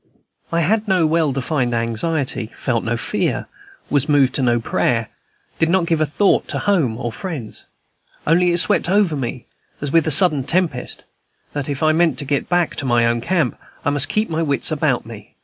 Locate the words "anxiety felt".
1.75-2.83